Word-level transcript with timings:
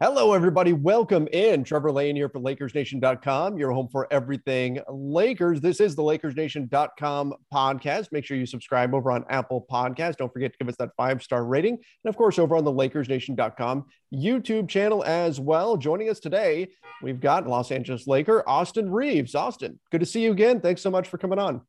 Hello, 0.00 0.32
everybody. 0.32 0.72
Welcome 0.72 1.26
in. 1.32 1.64
Trevor 1.64 1.90
Lane 1.90 2.14
here 2.14 2.28
for 2.28 2.38
LakersNation.com, 2.38 3.58
your 3.58 3.72
home 3.72 3.88
for 3.88 4.06
everything 4.12 4.78
Lakers. 4.88 5.60
This 5.60 5.80
is 5.80 5.96
the 5.96 6.02
LakersNation.com 6.02 7.34
podcast. 7.52 8.12
Make 8.12 8.24
sure 8.24 8.36
you 8.36 8.46
subscribe 8.46 8.94
over 8.94 9.10
on 9.10 9.24
Apple 9.28 9.66
Podcasts. 9.68 10.16
Don't 10.16 10.32
forget 10.32 10.52
to 10.52 10.58
give 10.58 10.68
us 10.68 10.76
that 10.76 10.90
five 10.96 11.20
star 11.20 11.44
rating. 11.44 11.72
And 11.72 12.08
of 12.08 12.16
course, 12.16 12.38
over 12.38 12.56
on 12.56 12.62
the 12.62 12.70
LakersNation.com 12.70 13.86
YouTube 14.14 14.68
channel 14.68 15.02
as 15.02 15.40
well. 15.40 15.76
Joining 15.76 16.10
us 16.10 16.20
today, 16.20 16.68
we've 17.02 17.18
got 17.18 17.48
Los 17.48 17.72
Angeles 17.72 18.06
Laker, 18.06 18.48
Austin 18.48 18.92
Reaves. 18.92 19.34
Austin, 19.34 19.80
good 19.90 19.98
to 19.98 20.06
see 20.06 20.22
you 20.22 20.30
again. 20.30 20.60
Thanks 20.60 20.80
so 20.80 20.92
much 20.92 21.08
for 21.08 21.18
coming 21.18 21.40
on. 21.40 21.60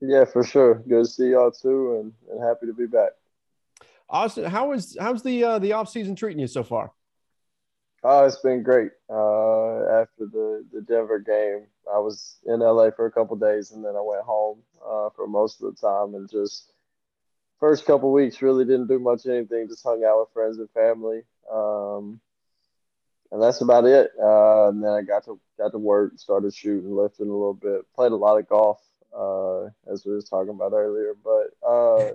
Yeah, 0.00 0.24
for 0.24 0.44
sure. 0.44 0.84
Good 0.88 1.04
to 1.04 1.10
see 1.10 1.30
y'all 1.30 1.50
too, 1.50 1.98
and, 1.98 2.12
and 2.30 2.48
happy 2.48 2.66
to 2.66 2.74
be 2.74 2.86
back. 2.86 3.10
Austin, 4.08 4.44
how 4.44 4.70
is 4.70 4.96
how's 5.00 5.24
the 5.24 5.42
uh, 5.42 5.58
the 5.58 5.72
off 5.72 5.88
season 5.88 6.14
treating 6.14 6.38
you 6.38 6.46
so 6.46 6.62
far? 6.62 6.92
Oh, 8.02 8.24
it's 8.24 8.38
been 8.38 8.62
great. 8.62 8.92
Uh, 9.10 10.00
after 10.00 10.24
the, 10.26 10.64
the 10.72 10.80
Denver 10.80 11.18
game, 11.18 11.66
I 11.92 11.98
was 11.98 12.36
in 12.46 12.60
LA 12.60 12.90
for 12.90 13.06
a 13.06 13.10
couple 13.12 13.36
days, 13.36 13.72
and 13.72 13.84
then 13.84 13.94
I 13.94 14.00
went 14.00 14.22
home 14.22 14.58
uh, 14.82 15.10
for 15.14 15.26
most 15.26 15.62
of 15.62 15.74
the 15.74 15.80
time, 15.80 16.14
and 16.14 16.30
just 16.30 16.72
first 17.58 17.84
couple 17.84 18.10
weeks 18.10 18.40
really 18.40 18.64
didn't 18.64 18.86
do 18.86 18.98
much 18.98 19.26
anything. 19.26 19.68
Just 19.68 19.84
hung 19.84 20.02
out 20.02 20.20
with 20.20 20.32
friends 20.32 20.58
and 20.58 20.70
family, 20.70 21.22
um, 21.52 22.20
and 23.32 23.42
that's 23.42 23.60
about 23.60 23.84
it. 23.84 24.10
Uh, 24.18 24.68
and 24.68 24.82
then 24.82 24.92
I 24.92 25.02
got 25.02 25.24
to 25.26 25.38
got 25.58 25.72
to 25.72 25.78
work, 25.78 26.12
started 26.16 26.54
shooting, 26.54 26.96
lifting 26.96 27.28
a 27.28 27.32
little 27.32 27.52
bit, 27.52 27.82
played 27.94 28.12
a 28.12 28.16
lot 28.16 28.38
of 28.38 28.48
golf, 28.48 28.80
uh, 29.14 29.64
as 29.92 30.06
we 30.06 30.14
was 30.14 30.26
talking 30.26 30.54
about 30.54 30.72
earlier. 30.72 31.14
But 31.22 31.68
uh, 31.68 32.12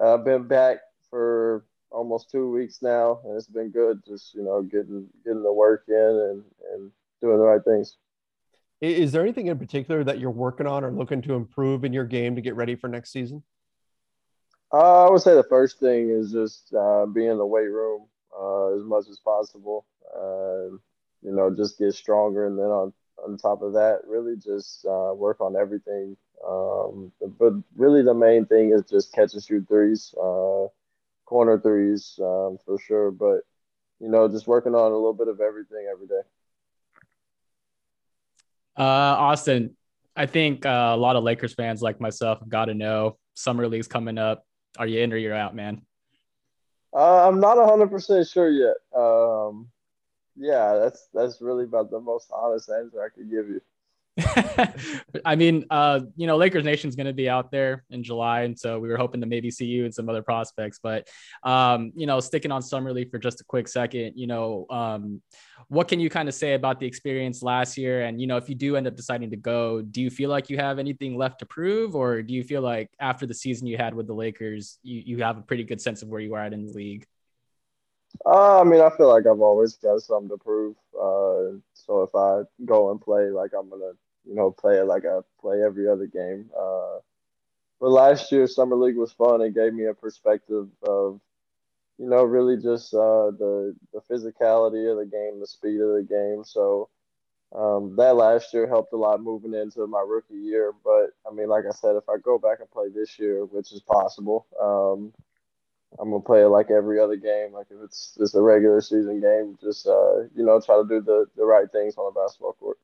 I've 0.00 0.24
been 0.24 0.46
back 0.46 0.78
for 1.10 1.64
almost 1.94 2.30
two 2.30 2.50
weeks 2.50 2.82
now, 2.82 3.20
and 3.24 3.36
it's 3.36 3.46
been 3.46 3.70
good. 3.70 4.02
Just 4.06 4.34
you 4.34 4.42
know, 4.42 4.62
getting 4.62 5.08
getting 5.24 5.42
the 5.42 5.52
work 5.52 5.84
in 5.88 5.94
and 5.94 6.44
and 6.72 6.90
doing 7.22 7.38
the 7.38 7.44
right 7.44 7.64
things. 7.64 7.96
Is 8.80 9.12
there 9.12 9.22
anything 9.22 9.46
in 9.46 9.58
particular 9.58 10.04
that 10.04 10.18
you're 10.18 10.30
working 10.30 10.66
on 10.66 10.84
or 10.84 10.90
looking 10.90 11.22
to 11.22 11.34
improve 11.34 11.84
in 11.84 11.92
your 11.92 12.04
game 12.04 12.34
to 12.34 12.42
get 12.42 12.54
ready 12.54 12.74
for 12.74 12.88
next 12.88 13.12
season? 13.12 13.42
Uh, 14.72 15.06
I 15.06 15.10
would 15.10 15.22
say 15.22 15.34
the 15.34 15.44
first 15.44 15.78
thing 15.78 16.10
is 16.10 16.32
just 16.32 16.74
uh, 16.74 17.06
be 17.06 17.26
in 17.26 17.38
the 17.38 17.46
weight 17.46 17.70
room 17.70 18.06
uh, 18.38 18.74
as 18.74 18.82
much 18.82 19.04
as 19.08 19.20
possible. 19.20 19.86
Uh, 20.14 20.76
you 21.22 21.32
know, 21.32 21.54
just 21.54 21.78
get 21.78 21.94
stronger, 21.94 22.46
and 22.46 22.58
then 22.58 22.66
on 22.66 22.92
on 23.24 23.38
top 23.38 23.62
of 23.62 23.72
that, 23.74 24.00
really 24.06 24.36
just 24.36 24.84
uh, 24.84 25.12
work 25.14 25.40
on 25.40 25.56
everything. 25.56 26.16
Um, 26.46 27.12
but 27.38 27.54
really, 27.76 28.02
the 28.02 28.12
main 28.12 28.44
thing 28.44 28.72
is 28.72 28.82
just 28.90 29.14
catch 29.14 29.32
and 29.32 29.42
shoot 29.42 29.66
threes. 29.68 30.12
Corner 31.24 31.58
threes 31.58 32.18
um, 32.20 32.58
for 32.64 32.78
sure. 32.78 33.10
But 33.10 33.40
you 34.00 34.08
know, 34.08 34.28
just 34.28 34.46
working 34.46 34.74
on 34.74 34.92
a 34.92 34.94
little 34.94 35.14
bit 35.14 35.28
of 35.28 35.40
everything 35.40 35.86
every 35.90 36.06
day. 36.06 36.20
Uh, 38.76 38.82
Austin, 38.82 39.76
I 40.16 40.26
think 40.26 40.66
uh, 40.66 40.92
a 40.94 40.96
lot 40.96 41.16
of 41.16 41.24
Lakers 41.24 41.54
fans 41.54 41.80
like 41.80 42.00
myself 42.00 42.40
have 42.40 42.48
got 42.48 42.66
to 42.66 42.74
know 42.74 43.18
summer 43.34 43.68
league's 43.68 43.88
coming 43.88 44.18
up. 44.18 44.44
Are 44.78 44.86
you 44.86 45.00
in 45.00 45.12
or 45.12 45.16
you're 45.16 45.34
out, 45.34 45.54
man? 45.54 45.82
Uh, 46.92 47.28
I'm 47.28 47.40
not 47.40 47.56
100 47.56 47.88
percent 47.88 48.26
sure 48.26 48.50
yet. 48.50 48.76
Um, 48.96 49.68
yeah, 50.36 50.74
that's 50.74 51.08
that's 51.14 51.40
really 51.40 51.64
about 51.64 51.90
the 51.90 52.00
most 52.00 52.30
honest 52.32 52.70
answer 52.70 53.02
I 53.02 53.08
could 53.08 53.30
give 53.30 53.48
you. 53.48 53.60
I 55.24 55.34
mean, 55.34 55.64
uh, 55.70 56.00
you 56.16 56.26
know, 56.26 56.36
Lakers 56.36 56.64
Nation's 56.64 56.94
going 56.94 57.06
to 57.06 57.12
be 57.12 57.28
out 57.28 57.50
there 57.50 57.84
in 57.90 58.04
July, 58.04 58.42
and 58.42 58.56
so 58.56 58.78
we 58.78 58.88
were 58.88 58.96
hoping 58.96 59.20
to 59.20 59.26
maybe 59.26 59.50
see 59.50 59.66
you 59.66 59.84
and 59.84 59.92
some 59.92 60.08
other 60.08 60.22
prospects. 60.22 60.78
But, 60.80 61.08
um, 61.42 61.92
you 61.96 62.06
know, 62.06 62.20
sticking 62.20 62.52
on 62.52 62.62
summer 62.62 62.92
league 62.92 63.10
for 63.10 63.18
just 63.18 63.40
a 63.40 63.44
quick 63.44 63.66
second, 63.66 64.12
you 64.14 64.28
know, 64.28 64.66
um, 64.70 65.20
what 65.68 65.88
can 65.88 65.98
you 65.98 66.08
kind 66.08 66.28
of 66.28 66.34
say 66.34 66.54
about 66.54 66.78
the 66.78 66.86
experience 66.86 67.42
last 67.42 67.76
year? 67.76 68.04
And 68.04 68.20
you 68.20 68.26
know, 68.26 68.36
if 68.36 68.48
you 68.48 68.54
do 68.54 68.76
end 68.76 68.86
up 68.86 68.94
deciding 68.94 69.30
to 69.30 69.36
go, 69.36 69.82
do 69.82 70.00
you 70.00 70.10
feel 70.10 70.30
like 70.30 70.48
you 70.48 70.58
have 70.58 70.78
anything 70.78 71.16
left 71.16 71.40
to 71.40 71.46
prove, 71.46 71.96
or 71.96 72.22
do 72.22 72.34
you 72.34 72.44
feel 72.44 72.62
like 72.62 72.90
after 73.00 73.26
the 73.26 73.34
season 73.34 73.66
you 73.66 73.76
had 73.76 73.94
with 73.94 74.06
the 74.06 74.14
Lakers, 74.14 74.78
you 74.82 75.02
you 75.04 75.22
have 75.24 75.38
a 75.38 75.42
pretty 75.42 75.64
good 75.64 75.80
sense 75.80 76.02
of 76.02 76.08
where 76.08 76.20
you 76.20 76.34
are 76.34 76.40
at 76.40 76.52
in 76.52 76.66
the 76.66 76.72
league? 76.72 77.06
Uh, 78.24 78.60
I 78.60 78.64
mean, 78.64 78.80
I 78.80 78.90
feel 78.90 79.08
like 79.08 79.26
I've 79.26 79.40
always 79.40 79.74
got 79.74 80.00
something 80.00 80.28
to 80.28 80.36
prove. 80.36 80.76
Uh, 80.94 81.58
so 81.74 82.02
if 82.02 82.14
I 82.14 82.42
go 82.64 82.90
and 82.90 83.00
play, 83.00 83.30
like 83.30 83.50
I'm 83.58 83.68
gonna, 83.68 83.92
you 84.26 84.34
know, 84.34 84.50
play 84.50 84.78
it 84.78 84.84
like 84.86 85.04
I 85.04 85.20
play 85.40 85.62
every 85.62 85.88
other 85.88 86.06
game. 86.06 86.50
Uh, 86.58 86.98
but 87.80 87.90
last 87.90 88.32
year, 88.32 88.46
summer 88.46 88.76
league 88.76 88.96
was 88.96 89.12
fun. 89.12 89.42
It 89.42 89.54
gave 89.54 89.74
me 89.74 89.84
a 89.86 89.94
perspective 89.94 90.68
of, 90.86 91.20
you 91.98 92.08
know, 92.08 92.24
really 92.24 92.56
just 92.56 92.94
uh, 92.94 93.30
the 93.38 93.74
the 93.92 94.00
physicality 94.10 94.90
of 94.90 94.98
the 94.98 95.06
game, 95.10 95.40
the 95.40 95.46
speed 95.46 95.80
of 95.80 95.94
the 95.94 96.06
game. 96.08 96.44
So 96.44 96.88
um, 97.54 97.94
that 97.96 98.16
last 98.16 98.52
year 98.52 98.66
helped 98.66 98.92
a 98.92 98.96
lot 98.96 99.22
moving 99.22 99.54
into 99.54 99.86
my 99.86 100.04
rookie 100.06 100.34
year. 100.34 100.72
But 100.84 101.10
I 101.30 101.34
mean, 101.34 101.48
like 101.48 101.64
I 101.66 101.72
said, 101.72 101.96
if 101.96 102.08
I 102.08 102.16
go 102.18 102.38
back 102.38 102.58
and 102.60 102.70
play 102.70 102.88
this 102.94 103.18
year, 103.18 103.44
which 103.44 103.72
is 103.72 103.80
possible, 103.80 104.46
um, 104.60 105.12
I'm 105.98 106.10
gonna 106.10 106.22
play 106.22 106.42
it 106.42 106.48
like 106.48 106.70
every 106.70 106.98
other 107.00 107.16
game. 107.16 107.52
Like 107.52 107.66
if 107.70 107.78
it's 107.82 108.16
just 108.18 108.34
a 108.34 108.40
regular 108.42 108.80
season 108.80 109.20
game, 109.20 109.56
just 109.62 109.86
uh, 109.86 110.22
you 110.34 110.44
know, 110.44 110.60
try 110.60 110.76
to 110.76 110.88
do 110.88 111.00
the 111.00 111.26
the 111.36 111.44
right 111.44 111.70
things 111.70 111.96
on 111.96 112.12
the 112.12 112.20
basketball 112.20 112.54
court. 112.54 112.78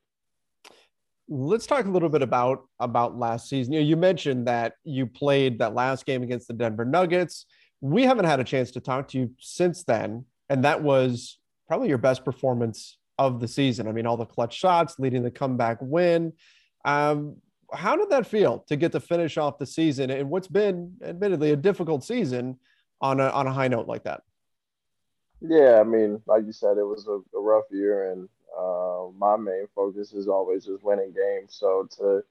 Let's 1.33 1.65
talk 1.65 1.85
a 1.85 1.89
little 1.89 2.09
bit 2.09 2.21
about 2.21 2.65
about 2.77 3.17
last 3.17 3.47
season. 3.47 3.71
You, 3.71 3.79
know, 3.79 3.85
you 3.85 3.95
mentioned 3.95 4.47
that 4.47 4.73
you 4.83 5.07
played 5.07 5.59
that 5.59 5.73
last 5.73 6.05
game 6.05 6.23
against 6.23 6.49
the 6.49 6.53
Denver 6.53 6.83
Nuggets. 6.83 7.45
We 7.79 8.03
haven't 8.03 8.25
had 8.25 8.41
a 8.41 8.43
chance 8.43 8.71
to 8.71 8.81
talk 8.81 9.07
to 9.09 9.17
you 9.17 9.31
since 9.39 9.85
then, 9.85 10.25
and 10.49 10.65
that 10.65 10.83
was 10.83 11.39
probably 11.69 11.87
your 11.87 11.97
best 11.97 12.25
performance 12.25 12.97
of 13.17 13.39
the 13.39 13.47
season. 13.47 13.87
I 13.87 13.93
mean, 13.93 14.05
all 14.05 14.17
the 14.17 14.25
clutch 14.25 14.53
shots, 14.53 14.99
leading 14.99 15.23
the 15.23 15.31
comeback 15.31 15.77
win. 15.79 16.33
Um, 16.83 17.37
how 17.71 17.95
did 17.95 18.09
that 18.09 18.27
feel 18.27 18.65
to 18.67 18.75
get 18.75 18.91
to 18.91 18.99
finish 18.99 19.37
off 19.37 19.57
the 19.57 19.65
season 19.65 20.09
and 20.09 20.29
what's 20.29 20.49
been, 20.49 20.95
admittedly, 21.01 21.51
a 21.51 21.55
difficult 21.55 22.03
season 22.03 22.59
on 22.99 23.21
a 23.21 23.29
on 23.29 23.47
a 23.47 23.53
high 23.53 23.69
note 23.69 23.87
like 23.87 24.03
that? 24.03 24.21
Yeah, 25.39 25.79
I 25.79 25.83
mean, 25.83 26.21
like 26.27 26.45
you 26.45 26.51
said, 26.51 26.77
it 26.77 26.83
was 26.83 27.07
a, 27.07 27.37
a 27.37 27.41
rough 27.41 27.63
year, 27.71 28.11
and 28.11 28.27
uh, 28.57 29.07
my 29.17 29.37
main 29.37 29.67
focus 29.75 30.13
is 30.13 30.27
always 30.27 30.65
just 30.65 30.83
winning 30.83 31.13
games. 31.13 31.55
So 31.55 31.87
to 31.97 32.23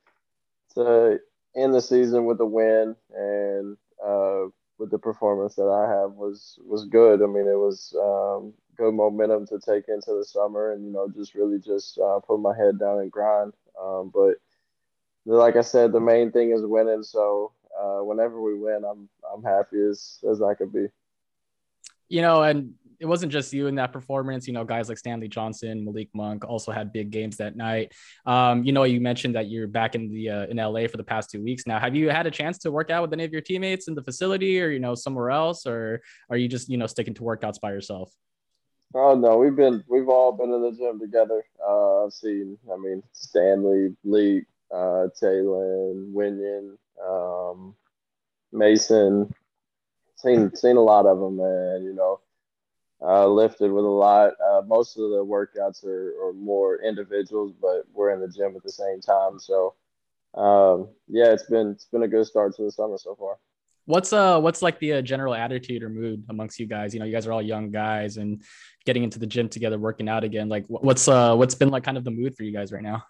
to 0.75 1.19
end 1.57 1.75
the 1.75 1.81
season 1.81 2.25
with 2.25 2.41
a 2.41 2.47
win 2.47 2.95
and 3.15 3.77
uh, 4.05 4.47
with 4.79 4.91
the 4.91 4.99
performance 4.99 5.55
that 5.57 5.69
I 5.69 5.89
have 5.91 6.13
was 6.13 6.59
was 6.67 6.87
good. 6.87 7.23
I 7.23 7.27
mean, 7.27 7.47
it 7.47 7.59
was 7.59 7.95
um, 8.01 8.55
good 8.77 8.95
momentum 8.95 9.47
to 9.49 9.59
take 9.61 9.89
into 9.89 10.15
the 10.15 10.25
summer, 10.25 10.73
and 10.73 10.85
you 10.85 10.93
know, 10.93 11.09
just 11.09 11.35
really 11.35 11.59
just 11.59 11.99
uh, 11.99 12.21
put 12.21 12.41
my 12.41 12.57
head 12.57 12.79
down 12.79 13.01
and 13.01 13.13
grind. 13.13 13.53
Um, 13.81 14.11
but 14.13 14.37
like 15.27 15.57
I 15.57 15.61
said, 15.61 15.93
the 15.93 16.01
main 16.01 16.33
thing 16.33 16.51
is 16.51 16.65
winning. 16.65 17.03
So 17.03 17.53
uh, 17.79 17.99
whenever 18.05 18.41
we 18.41 18.59
win, 18.59 18.83
I'm 18.91 19.09
I'm 19.33 19.43
happy 19.43 19.81
as 19.81 20.23
as 20.29 20.43
I 20.43 20.55
could 20.55 20.73
be. 20.73 20.87
You 22.09 22.23
know, 22.23 22.43
and 22.43 22.75
it 23.01 23.07
wasn't 23.07 23.33
just 23.33 23.53
you 23.53 23.67
in 23.67 23.75
that 23.77 23.93
performance. 23.93 24.47
You 24.47 24.53
know, 24.53 24.65
guys 24.65 24.89
like 24.89 24.99
Stanley 24.99 25.27
Johnson, 25.27 25.85
Malik 25.85 26.11
Monk 26.15 26.45
also 26.47 26.71
had 26.71 26.93
big 26.93 27.11
games 27.11 27.39
that 27.39 27.57
night. 27.57 27.93
Um, 28.27 28.63
you 28.63 28.73
know, 28.73 28.85
you 28.85 29.01
mentioned 29.01 29.35
that 29.35 29.49
you're 29.49 29.67
back 29.67 29.95
in 29.95 30.09
the 30.09 30.29
uh, 30.29 30.47
in 30.47 30.59
LA 30.59 30.87
for 30.87 30.99
the 30.99 31.05
past 31.05 31.31
two 31.31 31.43
weeks 31.43 31.67
now. 31.67 31.81
Have 31.81 31.97
you 31.97 32.11
had 32.11 32.27
a 32.27 32.31
chance 32.31 32.59
to 32.59 32.71
work 32.71 32.91
out 32.91 33.03
with 33.03 33.13
any 33.13 33.25
of 33.25 33.33
your 33.33 33.41
teammates 33.41 33.89
in 33.89 33.95
the 33.95 34.03
facility, 34.03 34.61
or 34.61 34.69
you 34.69 34.79
know, 34.79 34.95
somewhere 34.95 35.31
else, 35.31 35.67
or 35.67 36.03
are 36.29 36.37
you 36.37 36.47
just 36.47 36.69
you 36.69 36.77
know 36.77 36.87
sticking 36.87 37.15
to 37.15 37.23
workouts 37.23 37.59
by 37.59 37.73
yourself? 37.73 38.13
Oh 38.95 39.15
no, 39.15 39.39
we've 39.39 39.57
been 39.57 39.83
we've 39.89 40.09
all 40.09 40.33
been 40.33 40.53
in 40.53 40.63
the 40.63 40.73
gym 40.73 41.01
together. 41.01 41.43
Uh, 41.67 42.05
I've 42.05 42.13
seen, 42.13 42.59
I 42.73 42.77
mean, 42.77 43.03
Stanley, 43.13 43.97
Lee, 44.05 44.45
uh, 44.75 45.07
Taylor, 45.19 45.95
Wenyen, 45.95 46.77
um, 47.03 47.75
Mason. 48.53 49.33
Seen 50.17 50.55
seen 50.55 50.77
a 50.77 50.83
lot 50.83 51.07
of 51.07 51.19
them, 51.19 51.37
man. 51.37 51.83
You 51.83 51.95
know, 51.95 52.21
uh, 53.03 53.27
lifted 53.27 53.73
with 53.73 53.85
a 53.85 53.89
lot. 53.89 54.33
Uh, 54.45 54.63
most 54.67 54.97
of 54.97 55.11
the 55.11 55.25
workouts 55.25 55.85
are, 55.85 56.15
are 56.23 56.33
more 56.33 56.83
individuals, 56.83 57.53
but 57.61 57.85
we're 57.93 58.11
in 58.11 58.21
the 58.21 58.29
gym 58.29 58.55
at 58.57 58.63
the 58.63 58.71
same 58.73 59.01
time. 59.01 59.39
So, 59.39 59.75
um, 60.35 60.89
yeah, 61.09 61.33
it's 61.33 61.45
been 61.45 61.69
it's 61.69 61.87
been 61.87 62.03
a 62.03 62.09
good 62.09 62.27
start 62.27 62.55
to 62.57 62.65
the 62.65 62.73
summer 62.73 62.99
so 62.99 63.15
far. 63.15 63.39
What's 63.87 64.13
uh 64.13 64.39
what's 64.41 64.63
like 64.63 64.79
the 64.79 64.95
uh, 64.95 65.03
general 65.03 65.35
attitude 65.35 65.83
or 65.83 65.89
mood 65.89 66.25
amongst 66.29 66.61
you 66.61 66.67
guys? 66.67 66.95
You 66.95 67.01
know, 67.01 67.07
you 67.07 67.13
guys 67.13 67.27
are 67.27 67.33
all 67.33 67.43
young 67.43 67.71
guys 67.71 68.19
and 68.19 68.43
getting 68.85 69.03
into 69.03 69.19
the 69.19 69.27
gym 69.27 69.49
together, 69.49 69.79
working 69.79 70.09
out 70.09 70.23
again. 70.23 70.49
Like, 70.49 70.65
what's 70.69 71.09
uh 71.09 71.35
what's 71.35 71.55
been 71.55 71.71
like 71.71 71.85
kind 71.85 71.97
of 71.97 72.05
the 72.05 72.11
mood 72.11 72.37
for 72.37 72.45
you 72.45 72.53
guys 72.53 72.71
right 72.71 72.83
now? 72.83 73.03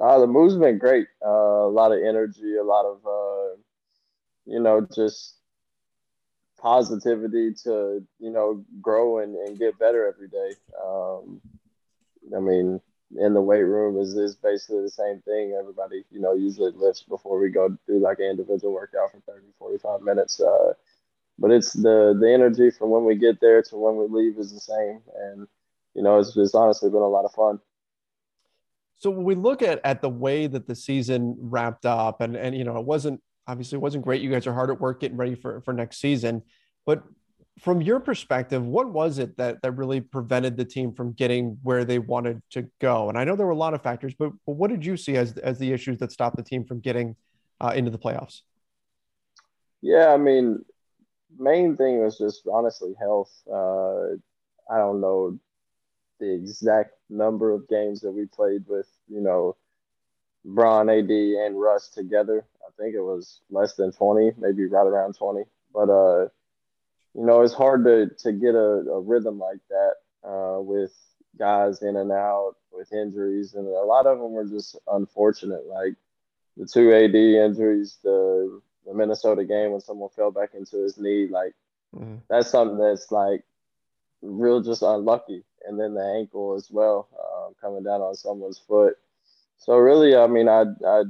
Uh, 0.00 0.18
the 0.20 0.26
mood's 0.26 0.56
been 0.56 0.78
great. 0.78 1.06
Uh, 1.24 1.28
a 1.28 1.68
lot 1.68 1.92
of 1.92 1.98
energy, 1.98 2.56
a 2.56 2.64
lot 2.64 2.86
of 2.86 2.98
uh, 3.06 3.56
you 4.46 4.60
know, 4.60 4.86
just 4.94 5.36
positivity 6.62 7.52
to 7.64 8.06
you 8.20 8.30
know 8.30 8.64
grow 8.80 9.18
and, 9.18 9.34
and 9.34 9.58
get 9.58 9.78
better 9.78 10.06
every 10.06 10.28
day. 10.28 10.52
Um, 10.82 11.40
I 12.34 12.38
mean, 12.38 12.80
in 13.18 13.34
the 13.34 13.40
weight 13.40 13.62
room 13.62 14.00
is 14.00 14.14
is 14.14 14.36
basically 14.36 14.82
the 14.82 14.90
same 14.90 15.20
thing. 15.22 15.56
Everybody, 15.58 16.04
you 16.10 16.20
know, 16.20 16.32
usually 16.32 16.72
lifts 16.74 17.02
before 17.02 17.38
we 17.38 17.50
go 17.50 17.76
do 17.86 17.98
like 17.98 18.20
an 18.20 18.26
individual 18.26 18.72
workout 18.72 19.10
for 19.10 19.20
30, 19.32 19.46
45 19.58 20.02
minutes. 20.02 20.40
Uh, 20.40 20.72
but 21.38 21.50
it's 21.50 21.72
the 21.72 22.16
the 22.18 22.32
energy 22.32 22.70
from 22.70 22.90
when 22.90 23.04
we 23.04 23.16
get 23.16 23.40
there 23.40 23.62
to 23.62 23.76
when 23.76 23.96
we 23.96 24.06
leave 24.06 24.38
is 24.38 24.52
the 24.52 24.60
same, 24.60 25.00
and 25.16 25.48
you 25.94 26.02
know, 26.02 26.18
it's 26.18 26.34
just 26.34 26.54
honestly 26.54 26.88
been 26.88 27.00
a 27.02 27.08
lot 27.08 27.24
of 27.24 27.32
fun. 27.32 27.58
So 28.98 29.10
when 29.10 29.24
we 29.24 29.34
look 29.34 29.62
at 29.62 29.80
at 29.84 30.00
the 30.00 30.08
way 30.08 30.46
that 30.46 30.68
the 30.68 30.76
season 30.76 31.36
wrapped 31.40 31.86
up, 31.86 32.20
and 32.20 32.36
and 32.36 32.56
you 32.56 32.62
know, 32.62 32.78
it 32.78 32.86
wasn't 32.86 33.20
obviously 33.52 33.76
it 33.76 33.82
wasn't 33.82 34.02
great. 34.02 34.22
You 34.22 34.30
guys 34.30 34.46
are 34.46 34.54
hard 34.54 34.70
at 34.70 34.80
work 34.80 35.00
getting 35.00 35.18
ready 35.18 35.34
for 35.34 35.60
for 35.60 35.74
next 35.74 36.00
season, 36.00 36.42
but 36.86 37.04
from 37.60 37.82
your 37.82 38.00
perspective, 38.00 38.64
what 38.64 38.90
was 38.90 39.18
it 39.18 39.36
that 39.36 39.60
that 39.62 39.72
really 39.72 40.00
prevented 40.00 40.56
the 40.56 40.64
team 40.64 40.94
from 40.94 41.12
getting 41.12 41.58
where 41.62 41.84
they 41.84 41.98
wanted 41.98 42.42
to 42.50 42.68
go? 42.80 43.10
And 43.10 43.18
I 43.18 43.24
know 43.24 43.36
there 43.36 43.46
were 43.46 43.52
a 43.52 43.56
lot 43.56 43.74
of 43.74 43.82
factors, 43.82 44.14
but, 44.18 44.32
but 44.46 44.54
what 44.54 44.70
did 44.70 44.84
you 44.84 44.96
see 44.96 45.16
as 45.16 45.36
as 45.36 45.58
the 45.58 45.70
issues 45.72 45.98
that 45.98 46.10
stopped 46.10 46.36
the 46.36 46.42
team 46.42 46.64
from 46.64 46.80
getting 46.80 47.14
uh, 47.60 47.72
into 47.76 47.90
the 47.90 47.98
playoffs? 47.98 48.40
Yeah, 49.82 50.08
I 50.08 50.16
mean, 50.16 50.64
main 51.38 51.76
thing 51.76 52.02
was 52.02 52.16
just 52.16 52.48
honestly 52.50 52.94
health. 52.98 53.30
Uh, 53.46 54.16
I 54.70 54.78
don't 54.78 55.00
know 55.00 55.38
the 56.20 56.32
exact 56.32 56.92
number 57.10 57.50
of 57.50 57.68
games 57.68 58.00
that 58.00 58.12
we 58.12 58.26
played 58.26 58.62
with, 58.66 58.88
you 59.08 59.20
know, 59.20 59.56
Bron, 60.44 60.88
AD, 60.88 61.10
and 61.10 61.60
Russ 61.60 61.88
together. 61.88 62.44
I 62.66 62.70
think 62.82 62.94
it 62.94 63.02
was 63.02 63.40
less 63.50 63.74
than 63.74 63.92
20, 63.92 64.32
maybe 64.38 64.66
right 64.66 64.86
around 64.86 65.14
20. 65.14 65.44
But, 65.72 65.90
uh, 65.90 66.28
you 67.14 67.26
know, 67.26 67.42
it's 67.42 67.54
hard 67.54 67.84
to, 67.84 68.08
to 68.20 68.32
get 68.32 68.54
a, 68.54 68.58
a 68.90 69.00
rhythm 69.00 69.38
like 69.38 69.60
that 69.68 70.28
uh, 70.28 70.60
with 70.60 70.92
guys 71.38 71.82
in 71.82 71.96
and 71.96 72.10
out 72.10 72.54
with 72.72 72.92
injuries. 72.92 73.54
And 73.54 73.66
a 73.66 73.84
lot 73.84 74.06
of 74.06 74.18
them 74.18 74.32
were 74.32 74.46
just 74.46 74.76
unfortunate. 74.90 75.66
Like 75.66 75.94
the 76.56 76.66
two 76.66 76.92
AD 76.92 77.14
injuries, 77.14 77.98
the, 78.02 78.60
the 78.86 78.94
Minnesota 78.94 79.44
game 79.44 79.72
when 79.72 79.80
someone 79.80 80.10
fell 80.10 80.30
back 80.30 80.50
into 80.54 80.82
his 80.82 80.98
knee, 80.98 81.28
like 81.28 81.54
mm-hmm. 81.94 82.16
that's 82.28 82.50
something 82.50 82.78
that's 82.78 83.10
like 83.12 83.44
real 84.22 84.60
just 84.60 84.82
unlucky. 84.82 85.44
And 85.66 85.78
then 85.78 85.94
the 85.94 86.04
ankle 86.04 86.54
as 86.54 86.68
well, 86.70 87.08
uh, 87.16 87.50
coming 87.60 87.84
down 87.84 88.00
on 88.00 88.16
someone's 88.16 88.58
foot. 88.58 88.96
So 89.62 89.76
really, 89.76 90.16
I 90.16 90.26
mean, 90.26 90.48
I 90.48 90.64
I 90.84 91.04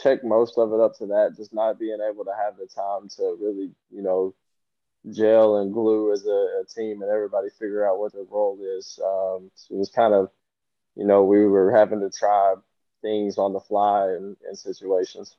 check 0.00 0.22
most 0.22 0.56
of 0.56 0.72
it 0.72 0.80
up 0.80 0.96
to 0.98 1.06
that, 1.06 1.34
just 1.36 1.52
not 1.52 1.80
being 1.80 1.98
able 2.08 2.24
to 2.24 2.32
have 2.32 2.56
the 2.56 2.66
time 2.66 3.08
to 3.16 3.36
really, 3.40 3.72
you 3.90 4.02
know, 4.02 4.34
gel 5.10 5.56
and 5.56 5.72
glue 5.72 6.12
as 6.12 6.24
a, 6.26 6.60
a 6.60 6.64
team 6.72 7.02
and 7.02 7.10
everybody 7.10 7.48
figure 7.58 7.84
out 7.84 7.98
what 7.98 8.12
their 8.12 8.22
role 8.30 8.58
is. 8.62 9.00
Um, 9.04 9.50
it 9.68 9.76
was 9.76 9.90
kind 9.90 10.14
of, 10.14 10.30
you 10.94 11.04
know, 11.04 11.24
we 11.24 11.44
were 11.44 11.72
having 11.72 12.00
to 12.00 12.10
try 12.10 12.54
things 13.02 13.36
on 13.36 13.52
the 13.52 13.60
fly 13.60 14.08
in, 14.10 14.36
in 14.48 14.54
situations. 14.54 15.36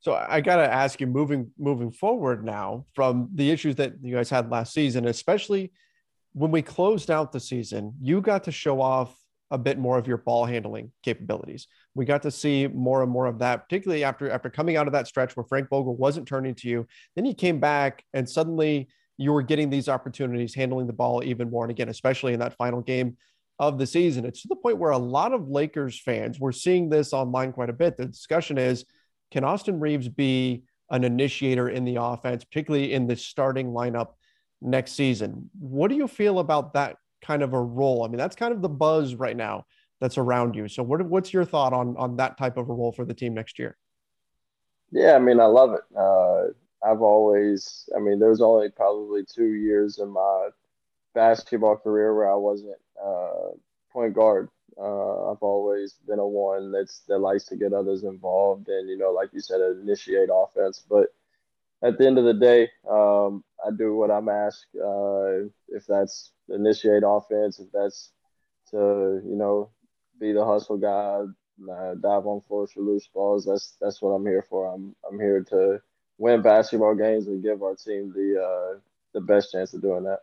So 0.00 0.14
I 0.14 0.40
got 0.40 0.56
to 0.56 0.72
ask 0.72 0.98
you, 0.98 1.06
moving 1.06 1.50
moving 1.58 1.90
forward 1.90 2.42
now 2.42 2.86
from 2.94 3.28
the 3.34 3.50
issues 3.50 3.76
that 3.76 3.94
you 4.00 4.14
guys 4.14 4.30
had 4.30 4.50
last 4.50 4.72
season, 4.72 5.06
especially 5.08 5.72
when 6.32 6.50
we 6.50 6.62
closed 6.62 7.10
out 7.10 7.32
the 7.32 7.40
season, 7.40 7.92
you 8.00 8.22
got 8.22 8.44
to 8.44 8.52
show 8.52 8.80
off 8.80 9.17
a 9.50 9.58
bit 9.58 9.78
more 9.78 9.98
of 9.98 10.06
your 10.06 10.18
ball 10.18 10.44
handling 10.44 10.92
capabilities. 11.02 11.68
We 11.94 12.04
got 12.04 12.22
to 12.22 12.30
see 12.30 12.66
more 12.66 13.02
and 13.02 13.10
more 13.10 13.26
of 13.26 13.38
that, 13.38 13.68
particularly 13.68 14.04
after 14.04 14.30
after 14.30 14.50
coming 14.50 14.76
out 14.76 14.86
of 14.86 14.92
that 14.92 15.06
stretch 15.06 15.36
where 15.36 15.44
Frank 15.44 15.68
Vogel 15.70 15.96
wasn't 15.96 16.28
turning 16.28 16.54
to 16.56 16.68
you. 16.68 16.86
Then 17.16 17.24
you 17.24 17.34
came 17.34 17.60
back 17.60 18.04
and 18.12 18.28
suddenly 18.28 18.88
you 19.16 19.32
were 19.32 19.42
getting 19.42 19.70
these 19.70 19.88
opportunities, 19.88 20.54
handling 20.54 20.86
the 20.86 20.92
ball 20.92 21.24
even 21.24 21.50
more. 21.50 21.64
And 21.64 21.70
again, 21.70 21.88
especially 21.88 22.34
in 22.34 22.40
that 22.40 22.56
final 22.56 22.80
game 22.80 23.16
of 23.58 23.78
the 23.78 23.86
season, 23.86 24.24
it's 24.24 24.42
to 24.42 24.48
the 24.48 24.56
point 24.56 24.78
where 24.78 24.92
a 24.92 24.98
lot 24.98 25.32
of 25.32 25.48
Lakers 25.48 25.98
fans 26.00 26.38
were 26.38 26.52
seeing 26.52 26.88
this 26.88 27.12
online 27.12 27.52
quite 27.52 27.70
a 27.70 27.72
bit. 27.72 27.96
The 27.96 28.06
discussion 28.06 28.58
is, 28.58 28.84
can 29.32 29.44
Austin 29.44 29.80
Reaves 29.80 30.08
be 30.08 30.62
an 30.90 31.04
initiator 31.04 31.68
in 31.68 31.84
the 31.84 31.96
offense, 31.96 32.44
particularly 32.44 32.92
in 32.92 33.06
the 33.06 33.16
starting 33.16 33.72
lineup 33.72 34.12
next 34.62 34.92
season? 34.92 35.50
What 35.58 35.88
do 35.88 35.96
you 35.96 36.06
feel 36.06 36.38
about 36.38 36.74
that 36.74 36.96
kind 37.28 37.42
of 37.42 37.52
a 37.52 37.60
role? 37.60 38.04
I 38.04 38.08
mean, 38.08 38.16
that's 38.16 38.34
kind 38.34 38.54
of 38.54 38.62
the 38.62 38.70
buzz 38.70 39.14
right 39.14 39.36
now 39.36 39.66
that's 40.00 40.16
around 40.16 40.56
you. 40.56 40.66
So 40.66 40.82
what, 40.82 41.02
what's 41.02 41.32
your 41.32 41.44
thought 41.44 41.74
on, 41.74 41.94
on 41.98 42.16
that 42.16 42.38
type 42.38 42.56
of 42.56 42.70
a 42.70 42.72
role 42.72 42.90
for 42.90 43.04
the 43.04 43.12
team 43.12 43.34
next 43.34 43.58
year? 43.58 43.76
Yeah, 44.90 45.14
I 45.14 45.18
mean, 45.18 45.38
I 45.38 45.44
love 45.44 45.74
it. 45.74 45.82
Uh, 45.94 46.44
I've 46.82 47.02
always, 47.02 47.86
I 47.94 48.00
mean, 48.00 48.18
there's 48.18 48.40
only 48.40 48.70
probably 48.70 49.24
two 49.26 49.52
years 49.52 49.98
in 49.98 50.08
my 50.08 50.48
basketball 51.14 51.76
career 51.76 52.14
where 52.14 52.32
I 52.32 52.36
wasn't 52.36 52.78
uh, 53.04 53.50
point 53.92 54.14
guard. 54.14 54.48
Uh, 54.80 55.30
I've 55.30 55.42
always 55.42 55.96
been 56.06 56.20
a 56.20 56.26
one 56.26 56.72
that's 56.72 57.02
that 57.08 57.18
likes 57.18 57.44
to 57.46 57.56
get 57.56 57.72
others 57.74 58.04
involved 58.04 58.68
and 58.68 58.88
you 58.88 58.96
know, 58.96 59.10
like 59.10 59.30
you 59.32 59.40
said, 59.40 59.60
initiate 59.82 60.30
offense. 60.32 60.82
But 60.88 61.08
at 61.82 61.98
the 61.98 62.06
end 62.06 62.16
of 62.16 62.24
the 62.24 62.34
day, 62.34 62.70
um, 62.88 63.44
I 63.66 63.70
do 63.76 63.96
what 63.96 64.10
I'm 64.10 64.28
asked. 64.28 64.66
Uh, 64.76 65.50
if 65.68 65.84
that's 65.86 66.30
initiate 66.48 67.02
offense, 67.06 67.58
if 67.58 67.66
that's 67.72 68.12
to 68.70 69.22
you 69.24 69.36
know 69.36 69.70
be 70.20 70.32
the 70.32 70.44
hustle 70.44 70.76
guy, 70.76 71.22
uh, 71.70 71.94
dive 71.94 72.26
on 72.26 72.40
floors 72.42 72.72
for 72.72 72.80
loose 72.80 73.08
balls. 73.12 73.44
That's 73.44 73.76
that's 73.80 74.02
what 74.02 74.10
I'm 74.10 74.26
here 74.26 74.44
for. 74.48 74.72
I'm 74.72 74.94
I'm 75.08 75.18
here 75.18 75.42
to 75.50 75.80
win 76.18 76.42
basketball 76.42 76.94
games 76.94 77.26
and 77.26 77.42
give 77.42 77.62
our 77.62 77.74
team 77.74 78.12
the 78.14 78.42
uh, 78.42 78.78
the 79.14 79.20
best 79.20 79.52
chance 79.52 79.74
of 79.74 79.82
doing 79.82 80.04
that. 80.04 80.20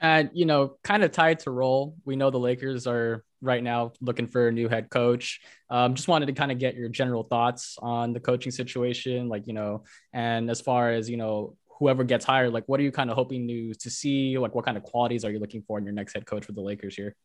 And 0.00 0.30
you 0.32 0.46
know, 0.46 0.76
kind 0.82 1.04
of 1.04 1.12
tied 1.12 1.40
to 1.40 1.50
role, 1.50 1.96
we 2.04 2.16
know 2.16 2.30
the 2.30 2.38
Lakers 2.38 2.86
are 2.86 3.22
right 3.42 3.62
now 3.62 3.92
looking 4.00 4.26
for 4.26 4.48
a 4.48 4.52
new 4.52 4.68
head 4.68 4.90
coach. 4.90 5.40
Um, 5.68 5.94
just 5.94 6.08
wanted 6.08 6.26
to 6.26 6.32
kind 6.32 6.50
of 6.50 6.58
get 6.58 6.74
your 6.74 6.88
general 6.88 7.22
thoughts 7.22 7.76
on 7.80 8.12
the 8.12 8.20
coaching 8.20 8.52
situation, 8.52 9.28
like 9.28 9.46
you 9.46 9.52
know, 9.52 9.84
and 10.12 10.50
as 10.50 10.60
far 10.60 10.90
as 10.90 11.10
you 11.10 11.16
know, 11.18 11.56
whoever 11.80 12.04
gets 12.04 12.24
hired, 12.24 12.52
like 12.52 12.64
what 12.66 12.78
are 12.78 12.84
you 12.84 12.92
kind 12.92 13.10
of 13.10 13.16
hoping 13.16 13.48
to 13.48 13.74
to 13.74 13.90
see? 13.90 14.38
Like 14.38 14.54
what 14.54 14.64
kind 14.64 14.76
of 14.76 14.84
qualities 14.84 15.24
are 15.24 15.32
you 15.32 15.40
looking 15.40 15.62
for 15.62 15.78
in 15.78 15.84
your 15.84 15.94
next 15.94 16.12
head 16.12 16.26
coach 16.26 16.44
for 16.44 16.52
the 16.52 16.60
Lakers 16.60 16.94
here? 16.94 17.16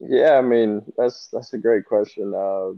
Yeah, 0.00 0.38
I 0.38 0.40
mean 0.40 0.82
that's 0.96 1.28
that's 1.32 1.52
a 1.52 1.58
great 1.58 1.84
question. 1.84 2.32
Uh, 2.34 2.70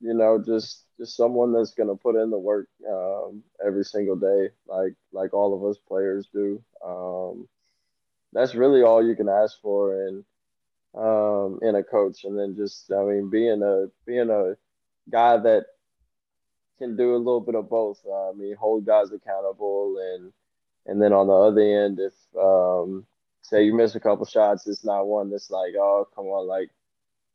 you 0.00 0.14
know, 0.14 0.42
just 0.44 0.84
just 0.98 1.16
someone 1.16 1.52
that's 1.52 1.74
to 1.74 1.94
put 1.96 2.16
in 2.16 2.30
the 2.30 2.38
work 2.38 2.68
um, 2.88 3.42
every 3.64 3.84
single 3.84 4.16
day, 4.16 4.50
like 4.66 4.94
like 5.12 5.32
all 5.32 5.54
of 5.54 5.64
us 5.68 5.78
players 5.88 6.28
do. 6.32 6.62
Um, 6.84 7.48
that's 8.32 8.54
really 8.54 8.82
all 8.82 9.04
you 9.04 9.16
can 9.16 9.28
ask 9.28 9.60
for 9.60 10.06
in 10.08 10.24
um, 10.94 11.58
in 11.62 11.76
a 11.76 11.82
coach, 11.82 12.24
and 12.24 12.38
then 12.38 12.54
just 12.54 12.92
I 12.92 13.02
mean 13.04 13.30
being 13.30 13.62
a 13.62 13.86
being 14.06 14.30
a 14.30 14.56
guy 15.10 15.38
that 15.38 15.66
can 16.82 16.96
do 16.96 17.14
a 17.14 17.16
little 17.16 17.40
bit 17.40 17.54
of 17.54 17.70
both. 17.70 18.00
Uh, 18.06 18.30
I 18.30 18.32
mean, 18.32 18.56
hold 18.56 18.84
guys 18.84 19.12
accountable, 19.12 19.96
and 20.14 20.32
and 20.86 21.00
then 21.00 21.12
on 21.12 21.28
the 21.28 21.32
other 21.32 21.60
end, 21.60 22.00
if 22.00 22.14
um, 22.36 23.06
say 23.42 23.64
you 23.64 23.74
miss 23.74 23.94
a 23.94 24.00
couple 24.00 24.26
shots, 24.26 24.66
it's 24.66 24.84
not 24.84 25.06
one 25.06 25.30
that's 25.30 25.50
like, 25.50 25.74
oh, 25.78 26.08
come 26.14 26.26
on, 26.26 26.46
like 26.48 26.70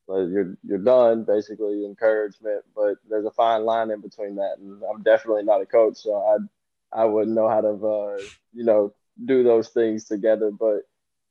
you're 0.09 0.57
you're 0.63 0.77
done, 0.79 1.23
basically 1.23 1.85
encouragement. 1.85 2.65
But 2.75 2.95
there's 3.09 3.25
a 3.25 3.31
fine 3.31 3.63
line 3.63 3.89
in 3.89 4.01
between 4.01 4.35
that, 4.35 4.57
and 4.59 4.81
I'm 4.83 5.01
definitely 5.03 5.43
not 5.43 5.61
a 5.61 5.65
coach, 5.65 5.97
so 5.97 6.15
I 6.15 7.01
I 7.01 7.05
wouldn't 7.05 7.35
know 7.35 7.47
how 7.47 7.61
to 7.61 7.69
uh, 7.69 8.17
you 8.53 8.65
know 8.65 8.93
do 9.23 9.43
those 9.43 9.69
things 9.69 10.05
together. 10.05 10.51
But 10.51 10.81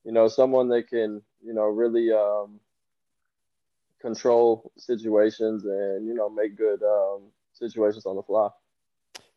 you 0.04 0.12
know, 0.12 0.28
someone 0.28 0.68
that 0.70 0.88
can 0.88 1.20
you 1.44 1.52
know 1.52 1.64
really 1.64 2.12
um, 2.12 2.61
control 4.00 4.73
situations 4.78 5.66
and 5.66 6.06
you 6.06 6.14
know 6.14 6.30
make 6.30 6.56
good 6.56 6.82
um, 6.82 7.23
situations 7.56 8.06
on 8.06 8.16
the 8.16 8.22
fly. 8.22 8.48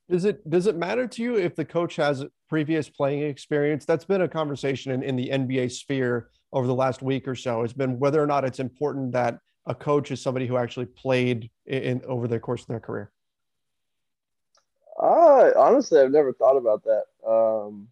Does 0.09 0.25
it 0.25 0.49
does 0.49 0.65
it 0.65 0.75
matter 0.75 1.07
to 1.07 1.21
you 1.21 1.37
if 1.37 1.55
the 1.55 1.65
coach 1.65 1.95
has 1.97 2.25
previous 2.49 2.89
playing 2.89 3.23
experience? 3.23 3.85
That's 3.85 4.05
been 4.05 4.21
a 4.21 4.27
conversation 4.27 4.91
in, 4.91 5.03
in 5.03 5.15
the 5.15 5.29
NBA 5.29 5.71
sphere 5.71 6.29
over 6.51 6.65
the 6.65 6.73
last 6.75 7.03
week 7.03 7.27
or 7.27 7.35
so. 7.35 7.61
It's 7.61 7.73
been 7.73 7.99
whether 7.99 8.21
or 8.21 8.25
not 8.25 8.43
it's 8.43 8.59
important 8.59 9.11
that 9.13 9.39
a 9.67 9.75
coach 9.75 10.09
is 10.09 10.19
somebody 10.19 10.47
who 10.47 10.57
actually 10.57 10.87
played 10.87 11.51
in, 11.67 12.01
over 12.07 12.27
the 12.27 12.39
course 12.39 12.61
of 12.61 12.67
their 12.67 12.79
career. 12.79 13.11
Uh, 14.99 15.51
honestly, 15.55 15.99
I've 16.01 16.11
never 16.11 16.33
thought 16.33 16.57
about 16.57 16.83
that. 16.83 17.03
Um, 17.25 17.87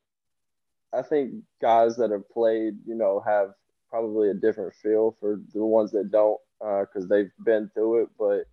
I 0.92 1.04
think 1.04 1.36
guys 1.62 1.96
that 1.98 2.10
have 2.10 2.28
played, 2.30 2.78
you 2.86 2.96
know, 2.96 3.22
have 3.26 3.52
probably 3.90 4.30
a 4.30 4.34
different 4.34 4.74
feel 4.74 5.16
for 5.20 5.40
the 5.54 5.64
ones 5.64 5.92
that 5.92 6.12
don't 6.12 6.40
because 6.60 7.06
uh, 7.06 7.08
they've 7.10 7.32
been 7.46 7.70
through 7.74 8.04
it. 8.04 8.10
But 8.18 8.46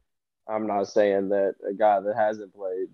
I'm 0.48 0.66
not 0.66 0.88
saying 0.88 1.30
that 1.30 1.54
a 1.68 1.72
guy 1.72 2.00
that 2.00 2.16
hasn't 2.16 2.54
played 2.54 2.88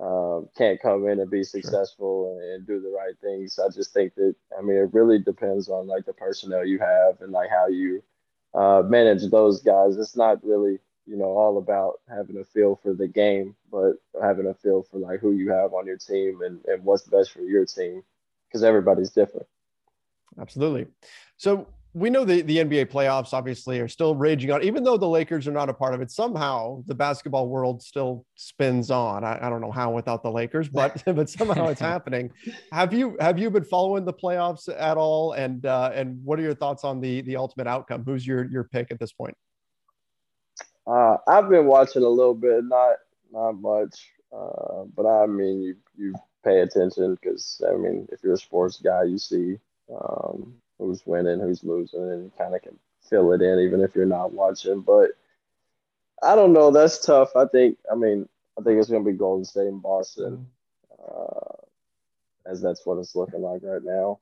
um, 0.00 0.48
can't 0.56 0.80
come 0.80 1.06
in 1.08 1.20
and 1.20 1.30
be 1.30 1.44
successful 1.44 2.38
sure. 2.38 2.54
and 2.54 2.66
do 2.66 2.80
the 2.80 2.88
right 2.88 3.14
things. 3.20 3.58
I 3.58 3.68
just 3.68 3.92
think 3.92 4.14
that 4.14 4.34
I 4.56 4.62
mean 4.62 4.76
it 4.76 4.94
really 4.94 5.18
depends 5.18 5.68
on 5.68 5.86
like 5.86 6.06
the 6.06 6.14
personnel 6.14 6.64
you 6.64 6.78
have 6.78 7.20
and 7.20 7.32
like 7.32 7.50
how 7.50 7.68
you 7.68 8.02
uh, 8.54 8.82
manage 8.86 9.28
those 9.30 9.62
guys. 9.62 9.96
It's 9.96 10.16
not 10.16 10.42
really 10.42 10.78
you 11.06 11.16
know 11.16 11.36
all 11.36 11.58
about 11.58 12.00
having 12.08 12.38
a 12.38 12.44
feel 12.44 12.76
for 12.82 12.94
the 12.94 13.08
game, 13.08 13.54
but 13.70 13.94
having 14.22 14.46
a 14.46 14.54
feel 14.54 14.82
for 14.82 14.98
like 14.98 15.20
who 15.20 15.32
you 15.32 15.50
have 15.50 15.74
on 15.74 15.86
your 15.86 15.98
team 15.98 16.40
and, 16.42 16.64
and 16.66 16.82
what's 16.82 17.02
best 17.02 17.32
for 17.32 17.40
your 17.40 17.66
team 17.66 18.02
because 18.48 18.64
everybody's 18.64 19.10
different. 19.10 19.46
Absolutely. 20.38 20.86
So 21.36 21.66
we 21.92 22.08
know 22.08 22.24
the, 22.24 22.42
the 22.42 22.58
NBA 22.58 22.86
playoffs 22.86 23.32
obviously 23.32 23.80
are 23.80 23.88
still 23.88 24.14
raging 24.14 24.52
on, 24.52 24.62
even 24.62 24.84
though 24.84 24.96
the 24.96 25.08
Lakers 25.08 25.48
are 25.48 25.52
not 25.52 25.68
a 25.68 25.74
part 25.74 25.92
of 25.92 26.00
it. 26.00 26.10
Somehow 26.10 26.84
the 26.86 26.94
basketball 26.94 27.48
world 27.48 27.82
still 27.82 28.24
spins 28.36 28.92
on. 28.92 29.24
I, 29.24 29.44
I 29.44 29.50
don't 29.50 29.60
know 29.60 29.72
how 29.72 29.90
without 29.90 30.22
the 30.22 30.30
Lakers, 30.30 30.68
but 30.68 31.02
but 31.06 31.28
somehow 31.28 31.68
it's 31.68 31.80
happening. 31.94 32.30
Have 32.70 32.92
you 32.92 33.16
have 33.18 33.38
you 33.38 33.50
been 33.50 33.64
following 33.64 34.04
the 34.04 34.12
playoffs 34.12 34.68
at 34.68 34.96
all? 34.96 35.32
And 35.32 35.66
uh, 35.66 35.90
and 35.92 36.22
what 36.24 36.38
are 36.38 36.42
your 36.42 36.54
thoughts 36.54 36.84
on 36.84 37.00
the 37.00 37.22
the 37.22 37.36
ultimate 37.36 37.66
outcome? 37.66 38.04
Who's 38.04 38.24
your 38.24 38.44
your 38.44 38.64
pick 38.64 38.92
at 38.92 39.00
this 39.00 39.12
point? 39.12 39.36
Uh, 40.86 41.16
I've 41.26 41.48
been 41.48 41.66
watching 41.66 42.04
a 42.04 42.08
little 42.08 42.34
bit, 42.34 42.64
not 42.64 42.96
not 43.32 43.52
much, 43.52 44.10
uh, 44.32 44.84
but 44.94 45.06
I 45.06 45.26
mean 45.26 45.60
you 45.60 45.76
you 45.96 46.14
pay 46.44 46.60
attention 46.60 47.16
because 47.20 47.60
I 47.68 47.76
mean 47.76 48.06
if 48.12 48.22
you're 48.22 48.34
a 48.34 48.38
sports 48.38 48.80
guy, 48.80 49.04
you 49.04 49.18
see. 49.18 49.56
Um, 49.92 50.54
who's 50.80 51.06
winning, 51.06 51.38
who's 51.38 51.62
losing, 51.62 52.10
and 52.10 52.24
you 52.24 52.32
kind 52.36 52.54
of 52.54 52.62
can 52.62 52.76
fill 53.08 53.32
it 53.32 53.42
in 53.42 53.60
even 53.60 53.80
if 53.80 53.94
you're 53.94 54.06
not 54.06 54.32
watching. 54.32 54.80
But 54.80 55.10
I 56.22 56.34
don't 56.34 56.52
know. 56.52 56.70
That's 56.70 57.04
tough. 57.04 57.36
I 57.36 57.44
think. 57.46 57.78
I 57.90 57.94
mean, 57.94 58.28
I 58.58 58.62
think 58.62 58.78
it's 58.78 58.90
going 58.90 59.04
to 59.04 59.10
be 59.10 59.16
Golden 59.16 59.44
State 59.44 59.68
and 59.68 59.82
Boston, 59.82 60.46
uh, 60.98 61.56
as 62.46 62.60
that's 62.60 62.84
what 62.84 62.98
it's 62.98 63.14
looking 63.14 63.42
like 63.42 63.60
right 63.62 63.84
now. 63.84 64.18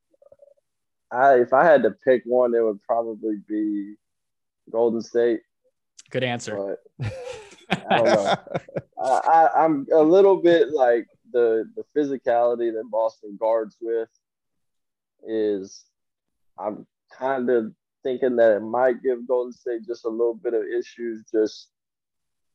I 1.11 1.41
if 1.41 1.53
I 1.53 1.65
had 1.65 1.83
to 1.85 1.91
pick 1.91 2.23
one, 2.25 2.55
it 2.55 2.63
would 2.63 2.83
probably 2.83 3.37
be 3.49 3.95
Golden 4.71 5.01
State. 5.01 5.41
Good 6.11 6.25
answer. 6.25 6.77
But 7.01 7.13
I 7.91 7.97
don't 7.97 8.07
know. 8.07 8.35
I, 9.03 9.09
I, 9.09 9.65
I'm 9.65 9.87
a 9.95 10.03
little 10.03 10.37
bit 10.37 10.71
like 10.71 11.07
the 11.33 11.69
the 11.77 11.85
physicality 11.97 12.73
that 12.73 12.91
Boston 12.91 13.37
guards 13.39 13.77
with 13.81 14.09
is 15.27 15.85
I'm 16.59 16.87
kind 17.17 17.51
of 17.51 17.73
thinking 18.03 18.37
that 18.37 18.57
it 18.57 18.61
might 18.61 19.03
give 19.03 19.27
Golden 19.27 19.53
State 19.53 19.87
just 19.87 20.05
a 20.05 20.09
little 20.09 20.35
bit 20.35 20.55
of 20.55 20.63
issues 20.65 21.25
just 21.31 21.69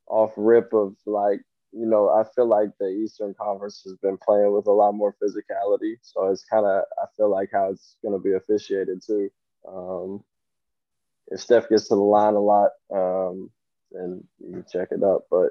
off 0.08 0.32
rip 0.36 0.74
of 0.74 0.96
like, 1.06 1.42
you 1.72 1.86
know, 1.86 2.10
I 2.10 2.24
feel 2.36 2.46
like 2.46 2.70
the 2.80 2.88
Eastern 2.88 3.34
Conference 3.34 3.82
has 3.86 3.96
been 4.02 4.18
playing 4.18 4.54
with 4.54 4.68
a 4.68 4.72
lot 4.72 4.94
more 4.94 5.16
physicality. 5.22 5.96
So 6.02 6.28
it's 6.28 6.44
kind 6.44 6.66
of, 6.66 6.84
I 7.02 7.06
feel 7.18 7.30
like 7.30 7.50
how 7.52 7.72
it's 7.72 7.96
going 8.04 8.14
to 8.14 8.24
be 8.24 8.34
officiated 8.34 9.02
too. 9.06 9.30
Um, 9.68 10.24
if 11.28 11.40
Steph 11.40 11.70
gets 11.70 11.88
to 11.88 11.96
the 11.96 12.02
line 12.02 12.36
a 12.36 12.40
lot, 12.40 12.72
um, 12.94 13.50
then 13.92 14.24
you 14.40 14.64
check 14.72 14.90
it 14.92 15.04
up. 15.04 15.26
But 15.32 15.50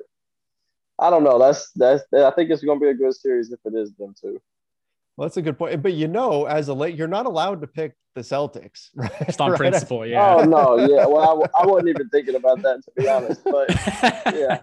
I 0.99 1.11
don't 1.11 1.25
know. 1.25 1.39
That's 1.39 1.71
that's. 1.73 2.05
I 2.13 2.31
think 2.31 2.51
it's 2.51 2.63
going 2.63 2.79
to 2.79 2.85
be 2.85 2.91
a 2.91 2.95
good 2.95 3.15
series 3.15 3.51
if 3.51 3.59
it 3.65 3.75
is 3.75 3.93
them 3.95 4.15
too. 4.21 4.41
Well, 5.17 5.29
that's 5.29 5.37
a 5.37 5.43
good 5.43 5.59
point. 5.59 5.83
But 5.83 5.95
you 5.95 6.09
know, 6.09 6.45
as 6.45 6.69
a 6.69 6.75
late, 6.75 6.95
you're 6.95 7.09
not 7.09 7.27
allowed 7.27 7.61
to 7.63 7.67
pick 7.67 7.95
the 8.15 8.21
Celtics, 8.21 8.91
right? 8.95 9.11
Just 9.27 9.41
on 9.41 9.51
right? 9.51 9.59
principle, 9.59 10.07
yeah. 10.07 10.37
Oh 10.37 10.45
no, 10.45 10.79
yeah. 10.79 11.07
Well, 11.07 11.45
I, 11.57 11.63
I 11.63 11.67
wasn't 11.67 11.89
even 11.89 12.09
thinking 12.09 12.35
about 12.35 12.63
that 12.63 12.83
to 12.85 12.91
be 12.97 13.09
honest, 13.09 13.43
but 13.45 13.71
yeah, 14.35 14.61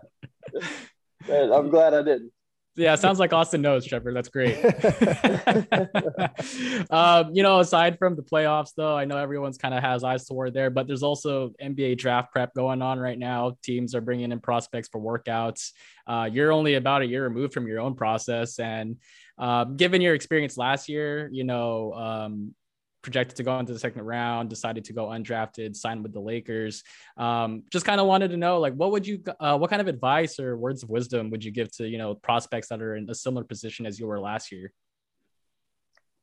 I'm 1.53 1.70
glad 1.70 1.94
I 1.94 2.03
didn't. 2.03 2.32
Yeah, 2.79 2.96
sounds 2.96 3.20
like 3.20 3.34
Austin 3.34 3.62
knows, 3.62 3.86
Trevor. 3.86 4.13
That's 4.13 4.29
great. 4.29 4.56
um, 6.89 7.36
you 7.36 7.44
know, 7.44 7.60
aside 7.60 8.00
from 8.00 8.15
the 8.15 8.22
playoffs, 8.22 8.70
though, 8.74 8.96
I 8.96 9.03
know 9.03 9.18
everyone's 9.18 9.58
kind 9.58 9.74
of 9.74 9.84
has 9.84 10.06
eyes 10.06 10.25
toward 10.25 10.53
there, 10.53 10.70
but 10.70 10.88
there's 10.88 11.03
also 11.03 11.51
NBA 11.62 11.98
draft 11.98 12.32
prep 12.32 12.53
going 12.53 12.82
on 12.82 12.98
right 12.98 13.20
now. 13.20 13.58
Teams 13.63 13.96
are 13.96 14.01
bringing 14.01 14.32
in 14.32 14.39
prospects 14.39 14.88
for 14.88 15.01
workouts. 15.01 15.74
Uh, 16.08 16.29
you're 16.32 16.53
only 16.53 16.75
about 16.75 17.01
a 17.01 17.06
year 17.06 17.24
removed 17.24 17.53
from 17.53 17.68
your 17.68 17.82
own 17.82 17.96
process, 17.96 18.60
and 18.60 18.96
uh, 19.38 19.65
given 19.65 20.00
your 20.00 20.13
experience 20.13 20.58
last 20.58 20.88
year, 20.88 21.27
you 21.34 21.44
know, 21.44 21.91
um, 21.94 22.56
projected 23.01 23.38
to 23.38 23.44
go 23.44 23.58
into 23.60 23.74
the 23.74 23.79
second 23.79 24.03
round, 24.03 24.50
decided 24.50 24.86
to 24.86 24.94
go 24.94 25.08
undrafted, 25.08 25.75
signed 25.75 26.03
with 26.03 26.13
the 26.13 26.20
Lakers. 26.20 26.84
Um, 27.18 27.63
just 27.72 27.86
kind 27.86 28.01
of 28.01 28.08
wanted 28.08 28.32
to 28.32 28.38
know, 28.38 28.60
like, 28.60 28.74
what 28.74 28.91
would 28.91 29.08
you, 29.08 29.24
uh, 29.39 29.58
what 29.58 29.70
kind 29.70 29.82
of 29.82 29.88
advice 29.88 30.39
or 30.39 30.58
words 30.58 30.84
of 30.84 30.89
wisdom 30.89 31.29
would 31.29 31.44
you 31.44 31.51
give 31.51 31.72
to, 31.77 31.88
you 31.88 31.98
know, 31.98 32.15
prospects 32.15 32.68
that 32.70 32.82
are 32.82 32.96
in 32.96 33.10
a 33.10 33.15
similar 33.15 33.44
position 33.44 33.86
as 33.86 34.00
you 34.00 34.08
were 34.08 34.20
last 34.20 34.51
year? 34.51 34.74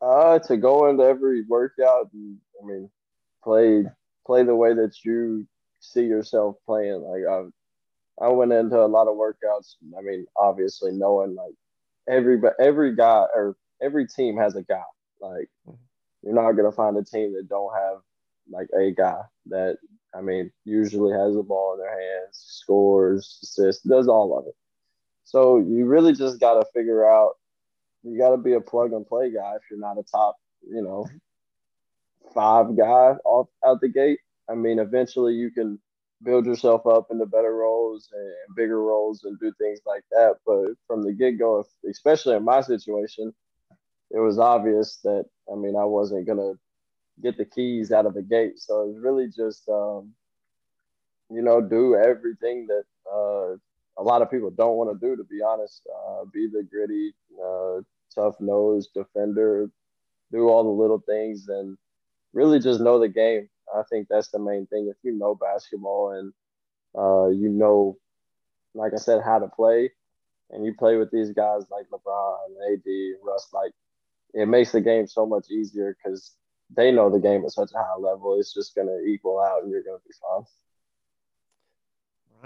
Uh, 0.03 0.39
to 0.41 0.57
go 0.57 0.91
into 0.91 1.03
every 1.03 1.43
workout, 1.43 2.11
and, 2.13 2.37
I 2.63 2.67
mean, 2.67 2.91
play 3.43 3.85
play 4.27 4.43
the 4.43 4.55
way 4.55 4.75
that 4.75 4.93
you 5.05 5.47
see 5.79 6.03
yourself 6.03 6.57
playing. 6.67 7.01
Like 7.01 7.23
I, 7.31 8.27
I 8.27 8.29
went 8.29 8.53
into 8.53 8.79
a 8.79 8.87
lot 8.87 9.07
of 9.07 9.17
workouts. 9.17 9.77
I 9.97 10.03
mean, 10.03 10.27
obviously 10.37 10.91
knowing 10.93 11.35
like 11.37 11.55
every 12.09 12.41
every 12.59 12.97
guy 12.97 13.25
or 13.35 13.57
every 13.81 14.07
team 14.09 14.37
has 14.37 14.57
a 14.57 14.63
guy. 14.63 14.83
Like 15.21 15.49
you're 16.27 16.35
not 16.35 16.53
gonna 16.53 16.73
find 16.73 16.97
a 16.97 17.05
team 17.05 17.35
that 17.35 17.49
don't 17.49 17.73
have 17.73 17.99
like 18.51 18.69
a 18.79 18.91
guy 18.91 19.21
that 19.47 19.79
I 20.15 20.21
mean 20.21 20.51
usually 20.65 21.13
has 21.13 21.35
the 21.35 21.43
ball 21.43 21.75
in 21.75 21.79
their 21.79 21.91
hands, 21.91 22.33
scores, 22.33 23.39
assists, 23.45 23.85
does 23.85 24.09
all 24.09 24.37
of 24.37 24.47
it. 24.49 24.55
So 25.25 25.59
you 25.59 25.87
really 25.87 26.13
just 26.13 26.41
gotta 26.41 26.67
figure 26.75 27.09
out 27.09 27.35
you 28.03 28.19
gotta 28.19 28.39
be 28.39 28.55
a 28.55 28.61
plug 28.61 28.93
and 28.93 29.07
play 29.07 29.33
guy 29.33 29.55
if 29.55 29.63
you're 29.71 29.79
not 29.79 29.99
a 29.99 30.03
top, 30.03 30.37
you 30.69 30.83
know, 30.83 31.07
five 32.35 32.77
guy 32.77 33.15
off 33.25 33.49
out 33.65 33.81
the 33.81 33.89
gate. 33.89 34.19
I 34.51 34.55
mean, 34.55 34.81
eventually 34.81 35.35
you 35.35 35.53
can 35.53 35.79
build 36.25 36.47
yourself 36.47 36.87
up 36.87 37.09
into 37.11 37.27
better 37.27 37.55
roles 37.55 38.09
and 38.13 38.57
bigger 38.57 38.83
roles 38.83 39.23
and 39.25 39.39
do 39.39 39.53
things 39.61 39.81
like 39.87 40.05
that. 40.11 40.37
But 40.45 40.75
from 40.89 41.03
the 41.03 41.13
get 41.13 41.39
go, 41.39 41.65
especially 41.89 42.37
in 42.37 42.45
my 42.45 42.63
situation, 42.63 43.33
it 44.11 44.19
was 44.21 44.39
obvious 44.39 44.99
that 45.05 45.27
I 45.51 45.57
mean 45.57 45.77
I 45.77 45.85
wasn't 45.85 46.27
gonna 46.27 46.55
get 47.23 47.37
the 47.37 47.45
keys 47.45 47.93
out 47.93 48.07
of 48.07 48.15
the 48.15 48.23
gate. 48.23 48.59
So 48.59 48.83
it 48.83 48.89
was 48.89 48.99
really 49.01 49.29
just 49.29 49.69
um, 49.69 50.13
you 51.31 51.43
know 51.43 51.61
do 51.61 51.97
everything 51.97 52.67
that 52.69 52.85
uh, 53.11 53.57
a 53.99 54.03
lot 54.03 54.23
of 54.23 54.31
people 54.31 54.51
don't 54.51 54.77
want 54.77 54.99
to 54.99 55.07
do. 55.07 55.17
To 55.17 55.25
be 55.25 55.41
honest, 55.43 55.83
uh, 55.95 56.25
be 56.33 56.49
the 56.49 56.63
gritty, 56.63 57.15
uh, 57.43 57.81
tough 58.15 58.37
nosed 58.41 58.91
defender, 58.95 59.71
do 60.33 60.49
all 60.49 60.65
the 60.65 60.83
little 60.83 61.03
things, 61.07 61.49
and 61.49 61.77
really 62.33 62.61
just 62.61 62.81
know 62.81 62.99
the 62.99 63.09
game. 63.09 63.49
I 63.75 63.83
think 63.91 64.09
that's 64.09 64.31
the 64.31 64.39
main 64.39 64.67
thing. 64.67 64.89
If 64.91 64.97
you 65.03 65.13
know 65.13 65.35
basketball 65.35 66.13
and 66.13 66.33
uh, 66.97 67.29
you 67.29 67.49
know, 67.49 67.99
like 68.75 68.93
I 68.95 68.99
said, 68.99 69.23
how 69.25 69.39
to 69.39 69.49
play, 69.49 69.91
and 70.51 70.65
you 70.65 70.75
play 70.79 70.97
with 70.97 71.11
these 71.11 71.33
guys 71.33 71.65
like 71.71 71.87
LeBron, 71.93 72.37
and 72.47 72.75
AD, 72.79 73.21
Russ, 73.25 73.49
like 73.53 73.73
it 74.35 74.47
makes 74.47 74.73
the 74.73 74.81
game 74.81 75.07
so 75.07 75.27
much 75.27 75.51
easier 75.51 75.97
because 75.97 76.37
they 76.75 76.91
know 76.91 77.11
the 77.11 77.19
game 77.19 77.45
at 77.45 77.53
such 77.53 77.71
a 77.75 77.79
high 77.79 77.99
level. 77.99 78.39
It's 78.39 78.53
just 78.53 78.75
going 78.75 78.89
to 78.89 79.05
equal 79.07 79.41
out, 79.41 79.63
and 79.63 79.71
you're 79.71 79.83
going 79.83 79.99
to 79.99 80.05
be 80.05 80.15
fine. 80.21 80.45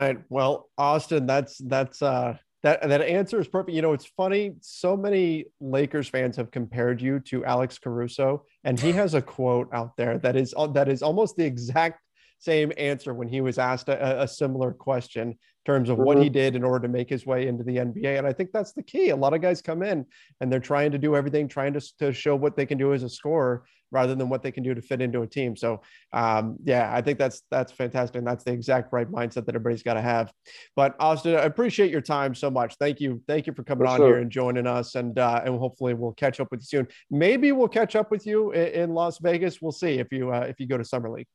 Right. 0.01 0.19
Well, 0.29 0.71
Austin, 0.79 1.27
that's 1.27 1.59
that's 1.59 2.01
uh 2.01 2.37
that 2.63 2.89
that 2.89 3.03
answer 3.03 3.41
is 3.41 3.49
perfect. 3.49 3.75
You 3.75 3.83
know, 3.83 3.93
it's 3.93 4.07
funny. 4.07 4.53
So 4.61 4.97
many 4.97 5.47
Lakers 5.61 6.09
fans 6.09 6.37
have 6.37 6.51
compared 6.51 7.01
you 7.01 7.21
to 7.21 7.45
Alex 7.45 7.79
Caruso, 7.79 8.45
and 8.65 8.79
he 8.79 8.93
has 8.93 9.15
a 9.15 9.23
quote 9.23 9.69
out 9.73 9.97
there 9.97 10.19
that 10.19 10.37
is 10.37 10.55
that 10.73 10.89
is 10.89 11.03
almost 11.03 11.37
the 11.37 11.45
exact 11.45 12.01
same 12.41 12.73
answer 12.77 13.15
when 13.15 13.29
he 13.29 13.41
was 13.41 13.59
asked 13.59 13.89
a, 13.89 14.23
a 14.23 14.27
similar 14.27 14.73
question 14.73 15.29
in 15.29 15.37
terms 15.67 15.89
of 15.89 15.97
mm-hmm. 15.97 16.07
what 16.07 16.19
he 16.19 16.25
mm-hmm. 16.25 16.33
did 16.33 16.57
in 16.57 16.65
order 16.65 16.87
to 16.87 16.93
make 16.93 17.09
his 17.09 17.27
way 17.27 17.47
into 17.47 17.63
the 17.63 17.77
NBA. 17.77 18.19
And 18.19 18.27
I 18.27 18.33
think 18.33 18.51
that's 18.51 18.73
the 18.73 18.83
key. 18.83 19.11
A 19.11 19.17
lot 19.17 19.35
of 19.35 19.43
guys 19.43 19.61
come 19.61 19.83
in 19.83 20.07
and 20.41 20.51
they're 20.51 20.59
trying 20.59 20.91
to 20.93 20.99
do 20.99 21.15
everything, 21.15 21.49
trying 21.49 21.75
to, 21.75 21.99
to 21.99 22.13
show 22.13 22.35
what 22.35 22.57
they 22.57 22.67
can 22.67 22.79
do 22.79 22.95
as 22.95 23.03
a 23.03 23.09
scorer 23.09 23.65
rather 23.93 24.15
than 24.15 24.29
what 24.29 24.43
they 24.43 24.53
can 24.53 24.63
do 24.63 24.75
to 24.75 24.81
fit 24.81 25.03
into 25.03 25.23
a 25.23 25.27
team. 25.27 25.57
So 25.57 25.83
um, 26.13 26.57
yeah, 26.65 26.91
I 26.95 27.03
think 27.03 27.19
that's 27.19 27.43
that's 27.51 27.73
fantastic. 27.73 28.17
And 28.17 28.27
that's 28.27 28.45
the 28.45 28.53
exact 28.53 28.93
right 28.93 29.11
mindset 29.11 29.47
that 29.47 29.55
everybody's 29.55 29.83
got 29.83 29.95
to 29.95 30.01
have. 30.01 30.33
But 30.77 30.95
Austin, 30.99 31.35
I 31.35 31.43
appreciate 31.43 31.91
your 31.91 32.01
time 32.01 32.35
so 32.35 32.51
much. 32.51 32.77
Thank 32.79 33.01
you. 33.01 33.23
Thank 33.27 33.47
you 33.47 33.53
for 33.53 33.65
coming 33.65 33.87
for 33.87 33.93
on 33.93 33.99
sure. 33.99 34.07
here 34.07 34.19
and 34.19 34.31
joining 34.31 34.67
us. 34.67 34.95
And 34.95 35.19
uh, 35.19 35.43
and 35.45 35.59
hopefully 35.59 35.95
we'll 35.95 36.13
catch 36.13 36.41
up 36.41 36.49
with 36.51 36.61
you 36.61 36.67
soon. 36.67 36.89
Maybe 37.11 37.53
we'll 37.53 37.69
catch 37.69 37.97
up 37.97 38.11
with 38.11 38.27
you 38.27 38.53
in, 38.53 38.69
in 38.69 38.95
Las 38.95 39.19
Vegas. 39.19 39.61
We'll 39.61 39.73
see 39.73 39.99
if 39.99 40.13
you 40.13 40.33
uh, 40.33 40.47
if 40.49 40.61
you 40.61 40.67
go 40.67 40.79
to 40.79 40.85
Summer 40.85 41.11
League. 41.11 41.27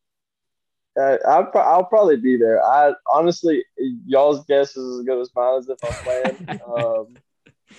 Uh, 1.00 1.18
I'll, 1.28 1.52
I'll 1.56 1.86
probably 1.86 2.18
be 2.18 2.38
there. 2.38 2.64
I 2.64 2.94
honestly, 3.12 3.64
y'all's 4.06 4.46
guess 4.46 4.78
is 4.78 5.00
as 5.00 5.06
good 5.06 5.20
as 5.20 5.30
mine 5.36 5.60
as 5.60 5.70
if 5.70 5.78
I'm 5.84 5.94
playing. 6.04 6.62
um, 6.78 7.18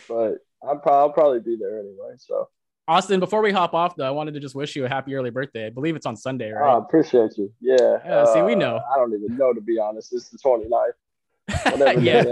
but 0.09 0.39
I'll, 0.63 0.83
I'll 0.87 1.13
probably 1.13 1.41
be 1.41 1.57
there 1.57 1.79
anyway. 1.79 2.15
So 2.19 2.49
Austin, 2.89 3.19
before 3.19 3.43
we 3.43 3.51
hop 3.51 3.75
off, 3.75 3.97
though, 3.97 4.07
I 4.07 4.11
wanted 4.11 4.35
to 4.35 4.41
just 4.41 4.55
wish 4.55 4.77
you 4.77 4.85
a 4.85 4.89
happy 4.89 5.15
early 5.17 5.31
birthday. 5.31 5.67
I 5.67 5.71
believe 5.71 5.97
it's 5.97 6.07
on 6.07 6.17
Sunday, 6.17 6.53
right? 6.53 6.75
I 6.75 6.79
appreciate 6.79 7.37
you. 7.37 7.53
Yeah. 7.61 7.99
yeah 8.05 8.33
see, 8.33 8.43
we 8.43 8.55
know. 8.55 8.77
Uh, 8.77 8.83
I 8.95 8.99
don't 8.99 9.13
even 9.13 9.37
know, 9.37 9.53
to 9.53 9.61
be 9.61 9.79
honest. 9.79 10.15
It's 10.15 10.29
the 10.29 10.39
29th. 10.39 10.93
Whatever 11.73 12.01
yeah. 12.01 12.25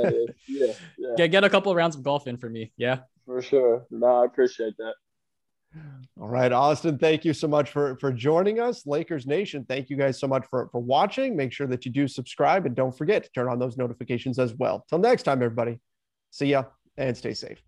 yeah. 0.47 0.73
Yeah. 0.97 1.09
Get, 1.17 1.31
get 1.31 1.45
a 1.45 1.51
couple 1.51 1.75
rounds 1.75 1.97
of 1.97 2.03
golf 2.03 2.29
in 2.29 2.37
for 2.37 2.49
me. 2.49 2.73
Yeah. 2.77 3.01
For 3.27 3.43
sure. 3.43 3.87
No, 3.91 4.23
I 4.23 4.27
appreciate 4.27 4.77
that. 4.79 4.95
All 6.21 6.29
right, 6.29 6.53
Austin, 6.53 6.97
thank 6.99 7.25
you 7.25 7.33
so 7.33 7.49
much 7.49 7.71
for, 7.71 7.97
for 7.99 8.13
joining 8.13 8.61
us. 8.61 8.87
Lakers 8.87 9.27
Nation, 9.27 9.65
thank 9.69 9.91
you 9.91 9.97
guys 9.97 10.19
so 10.19 10.29
much 10.29 10.47
for, 10.49 10.69
for 10.71 10.81
watching. 10.81 11.37
Make 11.37 11.53
sure 11.53 11.67
that 11.67 11.85
you 11.85 11.91
do 11.91 12.07
subscribe 12.07 12.67
and 12.67 12.75
don't 12.75 12.97
forget 12.97 13.25
to 13.25 13.31
turn 13.33 13.49
on 13.49 13.59
those 13.59 13.77
notifications 13.77 14.39
as 14.39 14.55
well. 14.55 14.85
Till 14.89 14.99
next 14.99 15.25
time, 15.25 15.43
everybody. 15.43 15.81
See 16.31 16.47
ya 16.47 16.65
and 16.97 17.17
stay 17.17 17.35
safe. 17.35 17.61